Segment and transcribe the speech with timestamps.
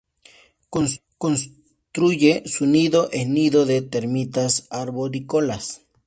[1.19, 5.81] Construye su nido en nido de termitas arborícolas.